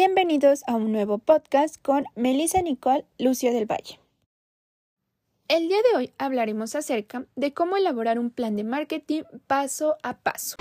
Bienvenidos 0.00 0.62
a 0.68 0.76
un 0.76 0.92
nuevo 0.92 1.18
podcast 1.18 1.82
con 1.82 2.04
Melissa 2.14 2.62
Nicole 2.62 3.04
Lucio 3.18 3.52
del 3.52 3.66
Valle. 3.66 3.98
El 5.48 5.66
día 5.66 5.78
de 5.90 5.98
hoy 5.98 6.12
hablaremos 6.18 6.76
acerca 6.76 7.26
de 7.34 7.52
cómo 7.52 7.76
elaborar 7.76 8.20
un 8.20 8.30
plan 8.30 8.54
de 8.54 8.62
marketing 8.62 9.24
paso 9.48 9.96
a 10.04 10.16
paso. 10.16 10.56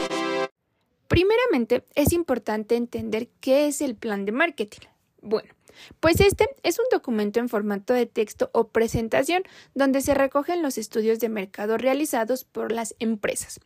Primeramente, 1.07 1.83
es 1.93 2.13
importante 2.13 2.77
entender 2.77 3.27
qué 3.39 3.67
es 3.67 3.81
el 3.81 3.95
plan 3.95 4.25
de 4.25 4.31
marketing. 4.31 4.87
Bueno, 5.21 5.53
pues 5.99 6.19
este 6.19 6.47
es 6.63 6.79
un 6.79 6.85
documento 6.91 7.39
en 7.39 7.49
formato 7.49 7.93
de 7.93 8.05
texto 8.05 8.49
o 8.53 8.69
presentación 8.69 9.43
donde 9.75 10.01
se 10.01 10.13
recogen 10.13 10.61
los 10.61 10.77
estudios 10.77 11.19
de 11.19 11.29
mercado 11.29 11.77
realizados 11.77 12.43
por 12.43 12.71
las 12.71 12.95
empresas, 12.99 13.59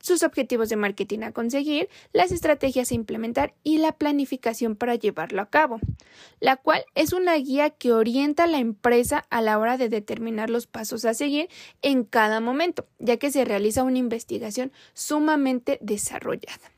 sus 0.00 0.22
objetivos 0.22 0.68
de 0.68 0.76
marketing 0.76 1.20
a 1.20 1.32
conseguir, 1.32 1.88
las 2.12 2.32
estrategias 2.32 2.90
a 2.90 2.94
implementar 2.94 3.54
y 3.62 3.78
la 3.78 3.92
planificación 3.92 4.76
para 4.76 4.94
llevarlo 4.94 5.42
a 5.42 5.50
cabo, 5.50 5.80
la 6.40 6.56
cual 6.56 6.84
es 6.94 7.12
una 7.12 7.34
guía 7.36 7.70
que 7.70 7.92
orienta 7.92 8.44
a 8.44 8.48
la 8.48 8.58
empresa 8.58 9.26
a 9.30 9.40
la 9.40 9.58
hora 9.58 9.76
de 9.76 9.88
determinar 9.88 10.50
los 10.50 10.66
pasos 10.66 11.04
a 11.04 11.14
seguir 11.14 11.48
en 11.82 12.04
cada 12.04 12.40
momento, 12.40 12.86
ya 12.98 13.16
que 13.16 13.30
se 13.30 13.44
realiza 13.44 13.82
una 13.82 13.98
investigación 13.98 14.72
sumamente 14.94 15.78
desarrollada. 15.80 16.75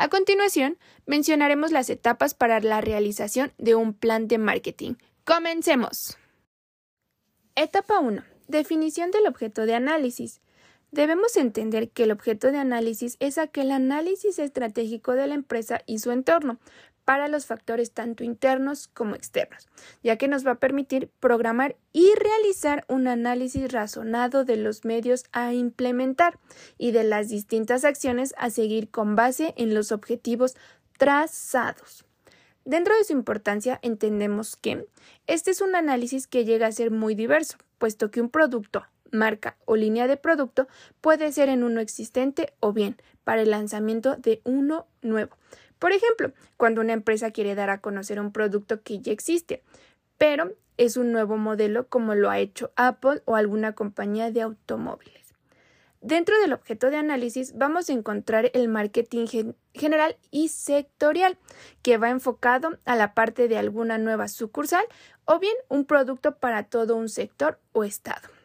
A 0.00 0.08
continuación, 0.08 0.78
mencionaremos 1.06 1.72
las 1.72 1.90
etapas 1.90 2.32
para 2.32 2.60
la 2.60 2.80
realización 2.80 3.52
de 3.58 3.74
un 3.74 3.94
plan 3.94 4.28
de 4.28 4.38
marketing. 4.38 4.94
Comencemos. 5.24 6.16
Etapa 7.56 7.98
1. 7.98 8.22
Definición 8.46 9.10
del 9.10 9.26
objeto 9.26 9.66
de 9.66 9.74
análisis. 9.74 10.40
Debemos 10.92 11.36
entender 11.36 11.90
que 11.90 12.04
el 12.04 12.12
objeto 12.12 12.52
de 12.52 12.58
análisis 12.58 13.16
es 13.18 13.38
aquel 13.38 13.72
análisis 13.72 14.38
estratégico 14.38 15.14
de 15.14 15.26
la 15.26 15.34
empresa 15.34 15.82
y 15.84 15.98
su 15.98 16.12
entorno, 16.12 16.60
para 17.08 17.28
los 17.28 17.46
factores 17.46 17.92
tanto 17.92 18.22
internos 18.22 18.86
como 18.86 19.14
externos, 19.14 19.66
ya 20.02 20.18
que 20.18 20.28
nos 20.28 20.46
va 20.46 20.50
a 20.50 20.58
permitir 20.58 21.08
programar 21.20 21.74
y 21.90 22.12
realizar 22.14 22.84
un 22.86 23.08
análisis 23.08 23.72
razonado 23.72 24.44
de 24.44 24.58
los 24.58 24.84
medios 24.84 25.24
a 25.32 25.54
implementar 25.54 26.38
y 26.76 26.90
de 26.90 27.04
las 27.04 27.30
distintas 27.30 27.86
acciones 27.86 28.34
a 28.36 28.50
seguir 28.50 28.90
con 28.90 29.16
base 29.16 29.54
en 29.56 29.72
los 29.72 29.90
objetivos 29.90 30.54
trazados. 30.98 32.04
Dentro 32.66 32.94
de 32.94 33.04
su 33.04 33.14
importancia 33.14 33.78
entendemos 33.80 34.54
que 34.56 34.86
este 35.26 35.50
es 35.50 35.62
un 35.62 35.76
análisis 35.76 36.26
que 36.26 36.44
llega 36.44 36.66
a 36.66 36.72
ser 36.72 36.90
muy 36.90 37.14
diverso, 37.14 37.56
puesto 37.78 38.10
que 38.10 38.20
un 38.20 38.28
producto, 38.28 38.84
marca 39.12 39.56
o 39.64 39.76
línea 39.76 40.08
de 40.08 40.18
producto 40.18 40.68
puede 41.00 41.32
ser 41.32 41.48
en 41.48 41.62
uno 41.62 41.80
existente 41.80 42.52
o 42.60 42.74
bien 42.74 42.98
para 43.24 43.40
el 43.40 43.52
lanzamiento 43.52 44.16
de 44.16 44.42
uno 44.44 44.86
nuevo. 45.00 45.38
Por 45.78 45.92
ejemplo, 45.92 46.32
cuando 46.56 46.80
una 46.80 46.92
empresa 46.92 47.30
quiere 47.30 47.54
dar 47.54 47.70
a 47.70 47.80
conocer 47.80 48.20
un 48.20 48.32
producto 48.32 48.82
que 48.82 49.00
ya 49.00 49.12
existe, 49.12 49.62
pero 50.16 50.52
es 50.76 50.96
un 50.96 51.12
nuevo 51.12 51.36
modelo 51.36 51.88
como 51.88 52.14
lo 52.14 52.30
ha 52.30 52.38
hecho 52.38 52.72
Apple 52.76 53.22
o 53.24 53.36
alguna 53.36 53.74
compañía 53.74 54.30
de 54.30 54.42
automóviles. 54.42 55.34
Dentro 56.00 56.38
del 56.40 56.52
objeto 56.52 56.90
de 56.90 56.96
análisis 56.96 57.56
vamos 57.56 57.90
a 57.90 57.92
encontrar 57.92 58.52
el 58.54 58.68
marketing 58.68 59.54
general 59.74 60.16
y 60.30 60.48
sectorial, 60.48 61.36
que 61.82 61.98
va 61.98 62.10
enfocado 62.10 62.78
a 62.84 62.94
la 62.94 63.14
parte 63.14 63.48
de 63.48 63.58
alguna 63.58 63.98
nueva 63.98 64.28
sucursal 64.28 64.84
o 65.24 65.40
bien 65.40 65.56
un 65.68 65.84
producto 65.84 66.36
para 66.36 66.64
todo 66.64 66.94
un 66.94 67.08
sector 67.08 67.58
o 67.72 67.82
estado. 67.82 68.37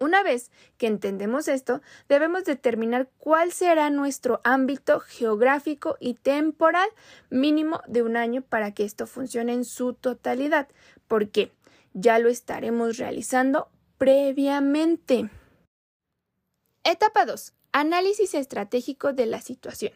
Una 0.00 0.22
vez 0.22 0.52
que 0.76 0.86
entendemos 0.86 1.48
esto, 1.48 1.82
debemos 2.08 2.44
determinar 2.44 3.08
cuál 3.18 3.50
será 3.50 3.90
nuestro 3.90 4.40
ámbito 4.44 5.00
geográfico 5.00 5.96
y 5.98 6.14
temporal 6.14 6.88
mínimo 7.30 7.80
de 7.88 8.02
un 8.02 8.16
año 8.16 8.42
para 8.42 8.72
que 8.72 8.84
esto 8.84 9.06
funcione 9.08 9.52
en 9.52 9.64
su 9.64 9.94
totalidad, 9.94 10.68
porque 11.08 11.52
ya 11.94 12.20
lo 12.20 12.28
estaremos 12.28 12.96
realizando 12.96 13.70
previamente. 13.98 15.30
Etapa 16.84 17.26
2. 17.26 17.52
Análisis 17.72 18.34
estratégico 18.34 19.12
de 19.12 19.26
la 19.26 19.40
situación. 19.40 19.92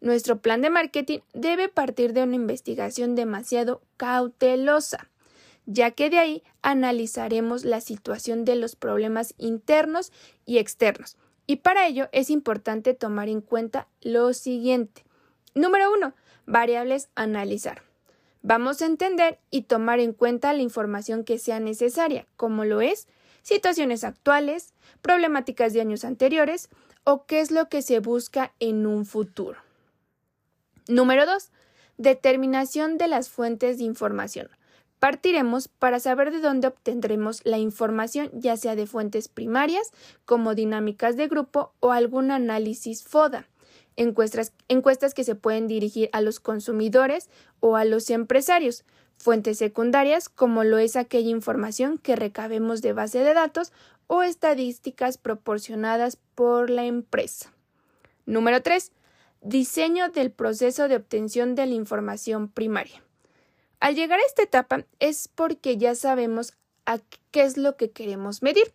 Nuestro 0.00 0.40
plan 0.40 0.62
de 0.62 0.70
marketing 0.70 1.20
debe 1.32 1.68
partir 1.68 2.12
de 2.12 2.24
una 2.24 2.34
investigación 2.34 3.14
demasiado 3.14 3.82
cautelosa 3.96 5.10
ya 5.68 5.90
que 5.90 6.08
de 6.08 6.18
ahí 6.18 6.42
analizaremos 6.62 7.64
la 7.66 7.82
situación 7.82 8.46
de 8.46 8.56
los 8.56 8.74
problemas 8.74 9.34
internos 9.36 10.12
y 10.46 10.56
externos. 10.56 11.18
Y 11.46 11.56
para 11.56 11.86
ello 11.86 12.08
es 12.10 12.30
importante 12.30 12.94
tomar 12.94 13.28
en 13.28 13.42
cuenta 13.42 13.86
lo 14.00 14.32
siguiente. 14.32 15.04
Número 15.54 15.92
uno, 15.92 16.14
variables 16.46 17.10
a 17.14 17.24
analizar. 17.24 17.82
Vamos 18.40 18.80
a 18.80 18.86
entender 18.86 19.40
y 19.50 19.62
tomar 19.62 20.00
en 20.00 20.14
cuenta 20.14 20.54
la 20.54 20.62
información 20.62 21.22
que 21.22 21.38
sea 21.38 21.60
necesaria, 21.60 22.26
como 22.36 22.64
lo 22.64 22.80
es 22.80 23.06
situaciones 23.42 24.04
actuales, 24.04 24.72
problemáticas 25.02 25.74
de 25.74 25.82
años 25.82 26.04
anteriores 26.04 26.70
o 27.04 27.26
qué 27.26 27.40
es 27.40 27.50
lo 27.50 27.68
que 27.68 27.82
se 27.82 28.00
busca 28.00 28.54
en 28.58 28.86
un 28.86 29.04
futuro. 29.04 29.58
Número 30.86 31.26
2. 31.26 31.50
Determinación 31.98 32.96
de 32.96 33.08
las 33.08 33.28
fuentes 33.28 33.76
de 33.76 33.84
información. 33.84 34.48
Partiremos 34.98 35.68
para 35.68 36.00
saber 36.00 36.32
de 36.32 36.40
dónde 36.40 36.66
obtendremos 36.66 37.40
la 37.44 37.58
información, 37.58 38.30
ya 38.32 38.56
sea 38.56 38.74
de 38.74 38.86
fuentes 38.86 39.28
primarias, 39.28 39.92
como 40.24 40.54
dinámicas 40.54 41.16
de 41.16 41.28
grupo 41.28 41.72
o 41.78 41.92
algún 41.92 42.32
análisis 42.32 43.04
FODA, 43.04 43.46
encuestas, 43.96 44.52
encuestas 44.66 45.14
que 45.14 45.22
se 45.22 45.36
pueden 45.36 45.68
dirigir 45.68 46.10
a 46.12 46.20
los 46.20 46.40
consumidores 46.40 47.28
o 47.60 47.76
a 47.76 47.84
los 47.84 48.10
empresarios, 48.10 48.84
fuentes 49.16 49.58
secundarias, 49.58 50.28
como 50.28 50.64
lo 50.64 50.78
es 50.78 50.96
aquella 50.96 51.30
información 51.30 51.98
que 51.98 52.16
recabemos 52.16 52.82
de 52.82 52.92
base 52.92 53.20
de 53.20 53.34
datos 53.34 53.72
o 54.08 54.22
estadísticas 54.22 55.18
proporcionadas 55.18 56.18
por 56.34 56.70
la 56.70 56.86
empresa. 56.86 57.52
Número 58.26 58.62
3. 58.62 58.92
Diseño 59.42 60.08
del 60.08 60.32
proceso 60.32 60.88
de 60.88 60.96
obtención 60.96 61.54
de 61.54 61.66
la 61.66 61.74
información 61.74 62.48
primaria. 62.48 63.02
Al 63.80 63.94
llegar 63.94 64.18
a 64.18 64.26
esta 64.26 64.42
etapa 64.42 64.84
es 64.98 65.28
porque 65.28 65.76
ya 65.76 65.94
sabemos 65.94 66.54
a 66.84 66.98
qué 67.30 67.42
es 67.42 67.56
lo 67.56 67.76
que 67.76 67.90
queremos 67.90 68.42
medir 68.42 68.72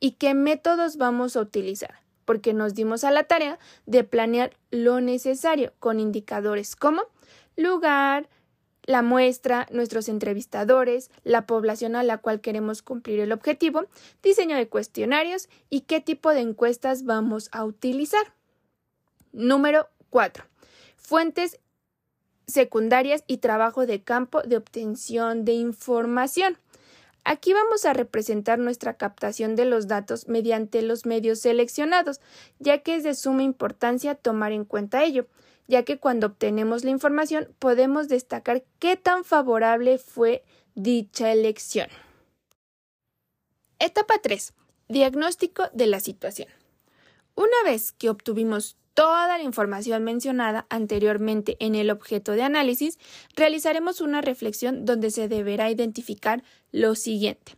y 0.00 0.12
qué 0.12 0.34
métodos 0.34 0.96
vamos 0.96 1.36
a 1.36 1.40
utilizar, 1.40 2.00
porque 2.24 2.54
nos 2.54 2.74
dimos 2.74 3.04
a 3.04 3.10
la 3.10 3.24
tarea 3.24 3.58
de 3.86 4.04
planear 4.04 4.56
lo 4.70 5.00
necesario 5.00 5.72
con 5.78 6.00
indicadores 6.00 6.76
como 6.76 7.02
lugar, 7.56 8.28
la 8.84 9.02
muestra, 9.02 9.66
nuestros 9.70 10.08
entrevistadores, 10.08 11.10
la 11.24 11.46
población 11.46 11.96
a 11.96 12.02
la 12.02 12.18
cual 12.18 12.40
queremos 12.40 12.82
cumplir 12.82 13.20
el 13.20 13.32
objetivo, 13.32 13.86
diseño 14.22 14.56
de 14.56 14.68
cuestionarios 14.68 15.48
y 15.68 15.82
qué 15.82 16.00
tipo 16.00 16.30
de 16.30 16.40
encuestas 16.40 17.04
vamos 17.04 17.48
a 17.52 17.64
utilizar. 17.64 18.32
Número 19.32 19.88
4. 20.10 20.44
Fuentes 20.96 21.58
secundarias 22.46 23.24
y 23.26 23.38
trabajo 23.38 23.86
de 23.86 24.02
campo 24.02 24.42
de 24.42 24.56
obtención 24.56 25.44
de 25.44 25.52
información. 25.52 26.58
Aquí 27.24 27.52
vamos 27.52 27.84
a 27.84 27.92
representar 27.92 28.58
nuestra 28.58 28.94
captación 28.94 29.56
de 29.56 29.64
los 29.64 29.88
datos 29.88 30.28
mediante 30.28 30.80
los 30.82 31.06
medios 31.06 31.40
seleccionados, 31.40 32.20
ya 32.60 32.78
que 32.78 32.94
es 32.94 33.02
de 33.02 33.14
suma 33.14 33.42
importancia 33.42 34.14
tomar 34.14 34.52
en 34.52 34.64
cuenta 34.64 35.02
ello, 35.02 35.26
ya 35.66 35.82
que 35.82 35.98
cuando 35.98 36.28
obtenemos 36.28 36.84
la 36.84 36.90
información 36.90 37.52
podemos 37.58 38.06
destacar 38.06 38.62
qué 38.78 38.96
tan 38.96 39.24
favorable 39.24 39.98
fue 39.98 40.44
dicha 40.76 41.32
elección. 41.32 41.88
Etapa 43.80 44.14
3. 44.22 44.54
Diagnóstico 44.88 45.64
de 45.72 45.88
la 45.88 45.98
situación. 45.98 46.48
Una 47.34 47.62
vez 47.64 47.90
que 47.90 48.08
obtuvimos 48.08 48.76
toda 48.96 49.36
la 49.36 49.44
información 49.44 50.04
mencionada 50.04 50.66
anteriormente 50.70 51.58
en 51.60 51.74
el 51.74 51.90
objeto 51.90 52.32
de 52.32 52.42
análisis, 52.42 52.98
realizaremos 53.36 54.00
una 54.00 54.22
reflexión 54.22 54.86
donde 54.86 55.10
se 55.10 55.28
deberá 55.28 55.70
identificar 55.70 56.42
lo 56.72 56.94
siguiente. 56.94 57.56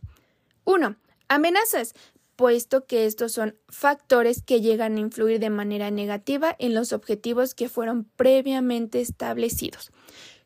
1. 0.65 0.97
Amenazas, 1.29 1.93
puesto 2.35 2.85
que 2.85 3.05
estos 3.05 3.31
son 3.31 3.55
factores 3.69 4.43
que 4.43 4.59
llegan 4.59 4.97
a 4.97 4.99
influir 4.99 5.39
de 5.39 5.49
manera 5.49 5.91
negativa 5.91 6.57
en 6.59 6.75
los 6.75 6.91
objetivos 6.91 7.55
que 7.55 7.69
fueron 7.69 8.03
previamente 8.17 8.99
establecidos. 8.99 9.91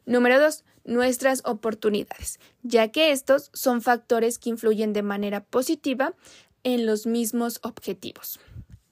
Número 0.06 0.40
2. 0.40 0.64
Nuestras 0.86 1.42
oportunidades, 1.44 2.40
ya 2.62 2.90
que 2.90 3.12
estos 3.12 3.50
son 3.54 3.82
factores 3.82 4.38
que 4.38 4.52
influyen 4.52 4.94
de 4.94 5.02
manera 5.02 5.44
positiva 5.44 6.14
en 6.64 6.86
los 6.86 7.08
mismos 7.08 7.60
objetivos. 7.64 8.40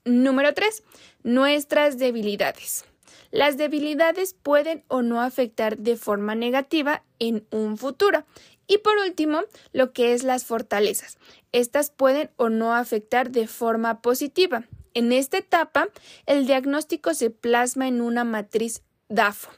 Número 0.04 0.52
3. 0.52 0.82
Nuestras 1.22 1.96
debilidades. 1.96 2.84
Las 3.30 3.56
debilidades 3.56 4.34
pueden 4.34 4.82
o 4.88 5.00
no 5.02 5.20
afectar 5.20 5.78
de 5.78 5.96
forma 5.96 6.34
negativa 6.34 7.04
en 7.20 7.46
un 7.50 7.78
futuro. 7.78 8.24
Y 8.66 8.78
por 8.78 8.96
último, 8.98 9.42
lo 9.72 9.92
que 9.92 10.12
es 10.12 10.24
las 10.24 10.44
fortalezas. 10.44 11.18
Estas 11.52 11.90
pueden 11.90 12.30
o 12.36 12.48
no 12.48 12.74
afectar 12.74 13.30
de 13.30 13.46
forma 13.46 14.02
positiva. 14.02 14.64
En 14.92 15.12
esta 15.12 15.38
etapa, 15.38 15.88
el 16.26 16.46
diagnóstico 16.46 17.14
se 17.14 17.30
plasma 17.30 17.86
en 17.86 18.00
una 18.00 18.24
matriz 18.24 18.82
DAFO, 19.08 19.50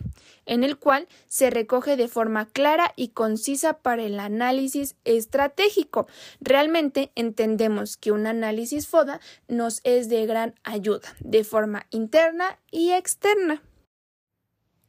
en 0.46 0.64
el 0.64 0.78
cual 0.78 1.08
se 1.28 1.50
recoge 1.50 1.96
de 1.96 2.08
forma 2.08 2.46
clara 2.46 2.92
y 2.96 3.08
concisa 3.08 3.78
para 3.78 4.02
el 4.02 4.18
análisis 4.20 4.96
estratégico. 5.04 6.06
Realmente 6.40 7.12
entendemos 7.14 7.96
que 7.96 8.12
un 8.12 8.26
análisis 8.26 8.86
FODA 8.86 9.20
nos 9.48 9.80
es 9.84 10.08
de 10.08 10.26
gran 10.26 10.54
ayuda, 10.64 11.14
de 11.20 11.44
forma 11.44 11.86
interna 11.90 12.58
y 12.70 12.92
externa. 12.92 13.62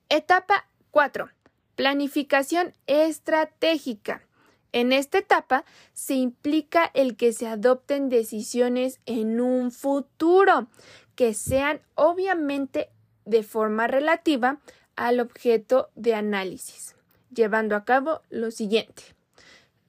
Etapa 0.10 0.68
4. 0.92 1.30
Planificación 1.76 2.74
estratégica. 2.88 4.26
En 4.72 4.92
esta 4.92 5.20
etapa 5.20 5.64
se 5.94 6.16
implica 6.16 6.92
el 6.94 7.16
que 7.16 7.32
se 7.32 7.48
adopten 7.48 8.10
decisiones 8.10 9.00
en 9.06 9.40
un 9.40 9.72
futuro 9.72 10.68
que 11.16 11.34
sean 11.34 11.82
obviamente 11.96 12.90
de 13.26 13.44
forma 13.44 13.88
relativa 13.88 14.60
al 14.96 15.20
objeto 15.20 15.90
de 15.96 16.14
análisis, 16.14 16.96
llevando 17.34 17.76
a 17.76 17.86
cabo 17.86 18.22
lo 18.30 18.52
siguiente. 18.52 19.04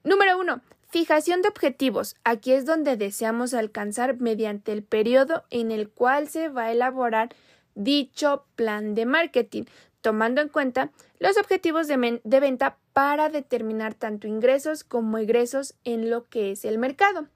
Número 0.03 0.39
1. 0.39 0.61
Fijación 0.89 1.41
de 1.41 1.49
objetivos. 1.49 2.15
Aquí 2.23 2.53
es 2.53 2.65
donde 2.65 2.95
deseamos 2.95 3.53
alcanzar 3.53 4.19
mediante 4.19 4.71
el 4.71 4.83
periodo 4.83 5.43
en 5.49 5.71
el 5.71 5.89
cual 5.89 6.29
se 6.29 6.49
va 6.49 6.65
a 6.65 6.71
elaborar 6.71 7.29
dicho 7.75 8.45
plan 8.55 8.95
de 8.95 9.05
marketing, 9.05 9.63
tomando 10.01 10.41
en 10.41 10.49
cuenta 10.49 10.91
los 11.19 11.37
objetivos 11.37 11.87
de, 11.87 12.21
de, 12.23 12.39
venta 12.39 12.77
para 12.93 13.29
determinar 13.29 13.93
tanto 13.93 14.27
ingresos 14.27 14.83
como 14.83 15.17
egresos 15.17 15.75
en 15.83 16.09
lo 16.09 16.27
que 16.29 16.51
es 16.51 16.65
el 16.65 16.77
mercado. 16.77 17.27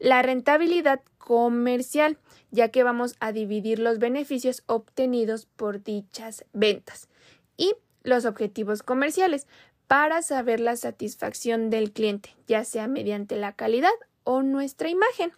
La 0.00 0.22
rentabilidad 0.22 1.02
comercial 1.18 2.18
ya 2.50 2.70
que 2.70 2.82
vamos 2.82 3.16
a 3.20 3.32
dividir 3.32 3.78
los 3.78 3.98
beneficios 3.98 4.62
obtenidos 4.66 5.46
por 5.46 5.82
dichas 5.82 6.44
ventas 6.52 7.08
y 7.56 7.74
los 8.02 8.24
objetivos 8.24 8.82
comerciales 8.82 9.46
para 9.86 10.22
saber 10.22 10.58
la 10.58 10.76
satisfacción 10.76 11.68
del 11.68 11.92
cliente, 11.92 12.34
ya 12.46 12.64
sea 12.64 12.88
mediante 12.88 13.36
la 13.36 13.52
calidad 13.52 13.90
o 14.24 14.42
nuestra 14.42 14.88
imagen. 14.88 15.32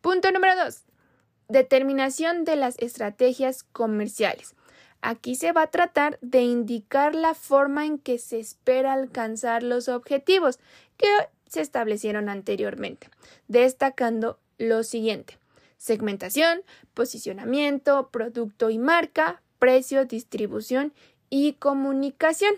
Punto 0.00 0.32
número 0.32 0.56
2. 0.64 0.84
Determinación 1.48 2.44
de 2.44 2.56
las 2.56 2.78
estrategias 2.78 3.64
comerciales. 3.64 4.54
Aquí 5.02 5.34
se 5.34 5.52
va 5.52 5.62
a 5.62 5.70
tratar 5.70 6.18
de 6.20 6.42
indicar 6.42 7.14
la 7.14 7.34
forma 7.34 7.86
en 7.86 7.98
que 7.98 8.18
se 8.18 8.38
espera 8.38 8.92
alcanzar 8.92 9.62
los 9.62 9.88
objetivos 9.88 10.58
que 10.96 11.08
se 11.50 11.60
establecieron 11.60 12.30
anteriormente, 12.30 13.10
destacando 13.48 14.38
lo 14.56 14.82
siguiente 14.82 15.40
segmentación, 15.80 16.62
posicionamiento, 16.92 18.10
producto 18.12 18.68
y 18.68 18.78
marca, 18.78 19.40
precio, 19.58 20.04
distribución 20.04 20.92
y 21.30 21.54
comunicación. 21.54 22.54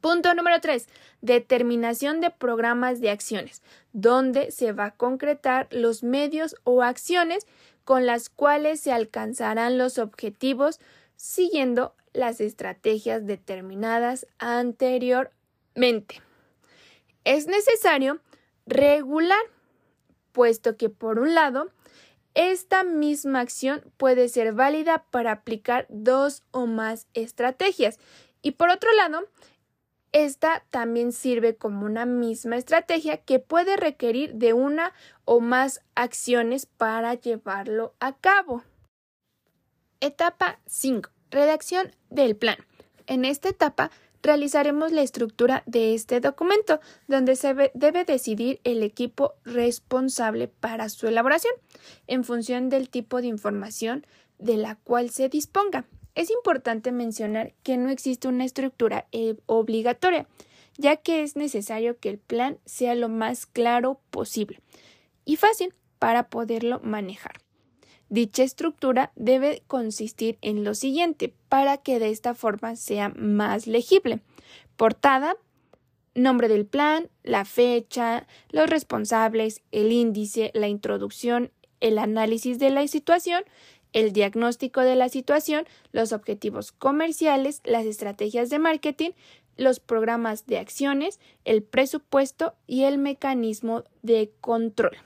Punto 0.00 0.32
número 0.34 0.58
3. 0.60 0.86
Determinación 1.20 2.22
de 2.22 2.30
programas 2.30 3.02
de 3.02 3.10
acciones, 3.10 3.60
donde 3.92 4.50
se 4.50 4.72
va 4.72 4.86
a 4.86 4.94
concretar 4.94 5.68
los 5.70 6.02
medios 6.02 6.56
o 6.64 6.82
acciones 6.82 7.46
con 7.84 8.06
las 8.06 8.30
cuales 8.30 8.80
se 8.80 8.92
alcanzarán 8.92 9.76
los 9.76 9.98
objetivos 9.98 10.80
siguiendo 11.16 11.94
las 12.14 12.40
estrategias 12.40 13.26
determinadas 13.26 14.26
anteriormente. 14.38 16.22
Es 17.26 17.48
necesario 17.48 18.20
regular, 18.66 19.40
puesto 20.30 20.76
que 20.76 20.90
por 20.90 21.18
un 21.18 21.34
lado 21.34 21.72
esta 22.34 22.84
misma 22.84 23.40
acción 23.40 23.82
puede 23.96 24.28
ser 24.28 24.52
válida 24.52 25.04
para 25.10 25.32
aplicar 25.32 25.86
dos 25.88 26.44
o 26.52 26.66
más 26.66 27.08
estrategias. 27.14 27.98
Y 28.42 28.52
por 28.52 28.68
otro 28.68 28.92
lado, 28.92 29.26
esta 30.12 30.64
también 30.70 31.10
sirve 31.10 31.56
como 31.56 31.84
una 31.84 32.06
misma 32.06 32.58
estrategia 32.58 33.16
que 33.16 33.40
puede 33.40 33.76
requerir 33.76 34.34
de 34.34 34.52
una 34.52 34.92
o 35.24 35.40
más 35.40 35.80
acciones 35.96 36.66
para 36.66 37.14
llevarlo 37.14 37.96
a 37.98 38.16
cabo. 38.16 38.62
Etapa 39.98 40.60
5. 40.66 41.10
Redacción 41.32 41.90
del 42.08 42.36
plan. 42.36 42.58
En 43.08 43.24
esta 43.24 43.48
etapa 43.48 43.90
realizaremos 44.26 44.90
la 44.90 45.02
estructura 45.02 45.62
de 45.66 45.94
este 45.94 46.20
documento, 46.20 46.80
donde 47.06 47.36
se 47.36 47.54
debe 47.74 48.04
decidir 48.04 48.60
el 48.64 48.82
equipo 48.82 49.34
responsable 49.44 50.48
para 50.48 50.88
su 50.88 51.06
elaboración, 51.06 51.54
en 52.08 52.24
función 52.24 52.68
del 52.68 52.90
tipo 52.90 53.20
de 53.20 53.28
información 53.28 54.04
de 54.38 54.56
la 54.56 54.74
cual 54.74 55.10
se 55.10 55.28
disponga. 55.28 55.86
Es 56.16 56.30
importante 56.30 56.90
mencionar 56.90 57.54
que 57.62 57.76
no 57.76 57.88
existe 57.88 58.26
una 58.26 58.44
estructura 58.44 59.06
eh, 59.12 59.36
obligatoria, 59.46 60.26
ya 60.76 60.96
que 60.96 61.22
es 61.22 61.36
necesario 61.36 61.98
que 61.98 62.08
el 62.08 62.18
plan 62.18 62.58
sea 62.64 62.96
lo 62.96 63.08
más 63.08 63.46
claro 63.46 64.00
posible 64.10 64.60
y 65.24 65.36
fácil 65.36 65.72
para 65.98 66.28
poderlo 66.28 66.80
manejar. 66.80 67.45
Dicha 68.08 68.44
estructura 68.44 69.12
debe 69.16 69.62
consistir 69.66 70.38
en 70.40 70.62
lo 70.62 70.74
siguiente 70.74 71.34
para 71.48 71.78
que 71.78 71.98
de 71.98 72.10
esta 72.10 72.34
forma 72.34 72.76
sea 72.76 73.08
más 73.08 73.66
legible. 73.66 74.20
Portada, 74.76 75.36
nombre 76.14 76.48
del 76.48 76.66
plan, 76.66 77.08
la 77.24 77.44
fecha, 77.44 78.26
los 78.50 78.70
responsables, 78.70 79.62
el 79.72 79.90
índice, 79.90 80.52
la 80.54 80.68
introducción, 80.68 81.50
el 81.80 81.98
análisis 81.98 82.58
de 82.58 82.70
la 82.70 82.86
situación, 82.86 83.42
el 83.92 84.12
diagnóstico 84.12 84.82
de 84.82 84.94
la 84.94 85.08
situación, 85.08 85.66
los 85.90 86.12
objetivos 86.12 86.70
comerciales, 86.70 87.60
las 87.64 87.86
estrategias 87.86 88.50
de 88.50 88.58
marketing, 88.58 89.10
los 89.56 89.80
programas 89.80 90.46
de 90.46 90.58
acciones, 90.58 91.18
el 91.44 91.62
presupuesto 91.62 92.54
y 92.66 92.84
el 92.84 92.98
mecanismo 92.98 93.84
de 94.02 94.30
control. 94.40 94.96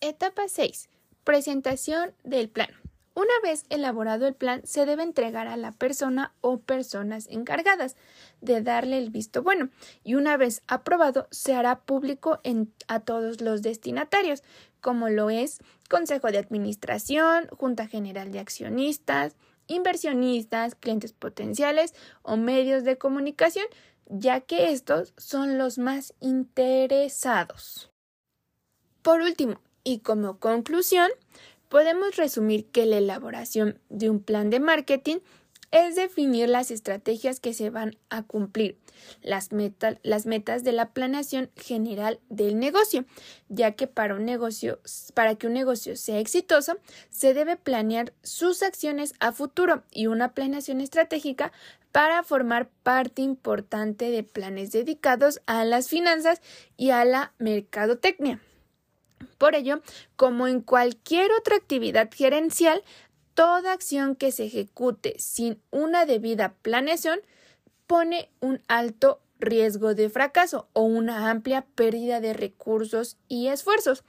Etapa 0.00 0.48
6. 0.48 0.88
Presentación 1.26 2.14
del 2.22 2.48
plan. 2.48 2.68
Una 3.14 3.32
vez 3.42 3.64
elaborado 3.68 4.28
el 4.28 4.36
plan, 4.36 4.60
se 4.64 4.86
debe 4.86 5.02
entregar 5.02 5.48
a 5.48 5.56
la 5.56 5.72
persona 5.72 6.32
o 6.40 6.60
personas 6.60 7.26
encargadas 7.28 7.96
de 8.40 8.62
darle 8.62 8.96
el 8.98 9.10
visto 9.10 9.42
bueno 9.42 9.70
y 10.04 10.14
una 10.14 10.36
vez 10.36 10.62
aprobado 10.68 11.26
se 11.32 11.56
hará 11.56 11.80
público 11.80 12.38
a 12.86 13.00
todos 13.00 13.40
los 13.40 13.62
destinatarios, 13.62 14.44
como 14.80 15.08
lo 15.08 15.28
es 15.28 15.58
Consejo 15.90 16.28
de 16.28 16.38
Administración, 16.38 17.48
Junta 17.48 17.88
General 17.88 18.30
de 18.30 18.38
Accionistas, 18.38 19.34
inversionistas, 19.66 20.76
clientes 20.76 21.12
potenciales 21.12 21.92
o 22.22 22.36
medios 22.36 22.84
de 22.84 22.98
comunicación, 22.98 23.66
ya 24.06 24.42
que 24.42 24.70
estos 24.70 25.12
son 25.16 25.58
los 25.58 25.76
más 25.76 26.14
interesados. 26.20 27.90
Por 29.02 29.22
último, 29.22 29.60
y 29.86 30.00
como 30.00 30.40
conclusión, 30.40 31.08
podemos 31.68 32.16
resumir 32.16 32.66
que 32.66 32.86
la 32.86 32.98
elaboración 32.98 33.78
de 33.88 34.10
un 34.10 34.18
plan 34.18 34.50
de 34.50 34.58
marketing 34.58 35.18
es 35.70 35.94
definir 35.94 36.48
las 36.48 36.72
estrategias 36.72 37.38
que 37.38 37.54
se 37.54 37.70
van 37.70 37.96
a 38.10 38.24
cumplir, 38.24 38.78
las, 39.22 39.52
metas 39.52 40.64
de 40.64 40.72
la 40.72 40.90
planeación 40.90 41.50
general 41.56 42.18
del 42.30 42.58
negocio, 42.58 43.04
ya 43.48 43.72
que 43.72 43.86
para 43.86 44.16
un 44.16 44.24
negocio, 44.24 44.80
para 45.14 45.36
que 45.36 45.46
un 45.46 45.52
negocio 45.52 45.94
sea 45.94 46.18
exitoso, 46.18 46.78
se 47.10 47.32
debe 47.32 47.54
planear 47.54 48.12
sus 48.24 48.64
acciones 48.64 49.14
a 49.20 49.30
futuro 49.30 49.84
y 49.92 50.08
una 50.08 50.34
planeación 50.34 50.80
estratégica 50.80 51.52
para 51.92 52.24
formar 52.24 52.70
parte 52.82 53.22
importante 53.22 54.10
de 54.10 54.24
planes 54.24 54.72
dedicados 54.72 55.40
a 55.46 55.64
las 55.64 55.88
finanzas 55.88 56.40
y 56.76 56.90
a 56.90 57.04
la 57.04 57.34
mercadotecnia. 57.38 58.40
Por 59.38 59.54
ello, 59.54 59.82
como 60.16 60.46
en 60.46 60.60
cualquier 60.60 61.30
otra 61.32 61.56
actividad 61.56 62.10
gerencial, 62.12 62.82
toda 63.34 63.72
acción 63.72 64.16
que 64.16 64.32
se 64.32 64.46
ejecute 64.46 65.14
sin 65.18 65.60
una 65.70 66.06
debida 66.06 66.54
planeación 66.62 67.20
pone 67.86 68.30
un 68.40 68.62
alto 68.68 69.20
riesgo 69.38 69.94
de 69.94 70.08
fracaso 70.08 70.68
o 70.72 70.82
una 70.82 71.30
amplia 71.30 71.66
pérdida 71.74 72.20
de 72.20 72.32
recursos 72.32 73.18
y 73.28 73.48
esfuerzos. 73.48 74.04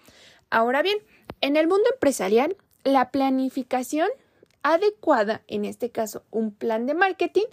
Ahora 0.49 0.81
bien, 0.81 0.97
en 1.41 1.57
el 1.57 1.67
mundo 1.67 1.83
empresarial, 1.93 2.55
la 2.83 3.11
planificación 3.11 4.07
adecuada, 4.63 5.43
en 5.47 5.65
este 5.65 5.91
caso 5.91 6.23
un 6.31 6.53
plan 6.53 6.85
de 6.85 6.93
marketing, 6.93 7.45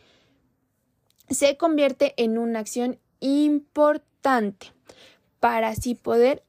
se 1.28 1.56
convierte 1.56 2.14
en 2.16 2.38
una 2.38 2.60
acción 2.60 2.98
importante 3.20 4.72
para 5.40 5.68
así 5.68 5.94
poder 5.94 6.44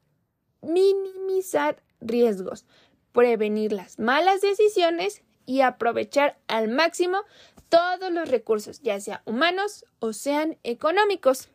minimizar 0.66 1.82
riesgos, 2.00 2.66
prevenir 3.12 3.72
las 3.72 3.98
malas 3.98 4.40
decisiones 4.40 5.22
y 5.46 5.60
aprovechar 5.60 6.38
al 6.48 6.68
máximo 6.68 7.18
todos 7.68 8.12
los 8.12 8.28
recursos, 8.28 8.80
ya 8.82 9.00
sea 9.00 9.22
humanos 9.24 9.84
o 9.98 10.12
sean 10.12 10.58
económicos. 10.62 11.48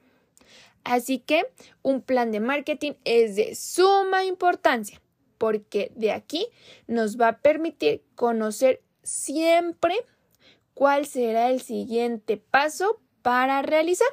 Así 0.83 1.19
que 1.19 1.43
un 1.83 2.01
plan 2.01 2.31
de 2.31 2.39
marketing 2.39 2.93
es 3.05 3.35
de 3.35 3.55
suma 3.55 4.25
importancia 4.25 5.01
porque 5.37 5.91
de 5.95 6.11
aquí 6.11 6.47
nos 6.85 7.19
va 7.19 7.29
a 7.29 7.37
permitir 7.39 8.03
conocer 8.13 8.81
siempre 9.01 9.95
cuál 10.75 11.07
será 11.07 11.49
el 11.49 11.61
siguiente 11.61 12.37
paso 12.37 12.99
para 13.23 13.63
realizar 13.63 14.07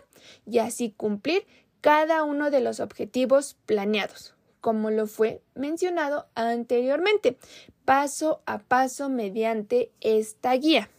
y 0.47 0.59
así 0.59 0.91
cumplir 0.91 1.47
cada 1.83 2.25
uno 2.25 2.51
de 2.51 2.61
los 2.61 2.81
objetivos 2.81 3.59
planeados, 3.67 4.35
como 4.69 4.91
lo 4.91 5.07
fue 5.07 5.41
mencionado 5.55 6.29
anteriormente, 6.35 7.39
paso 7.87 8.43
a 8.45 8.59
paso 8.59 9.09
mediante 9.09 9.91
esta 10.03 10.53
guía. 10.53 10.91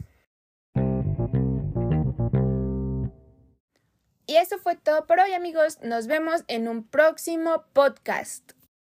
Y 4.25 4.37
eso 4.37 4.57
fue 4.57 4.75
todo 4.75 5.05
por 5.05 5.19
hoy 5.19 5.33
amigos, 5.33 5.77
nos 5.83 6.07
vemos 6.07 6.45
en 6.47 6.67
un 6.67 6.83
próximo 6.83 7.65
podcast. 7.73 8.53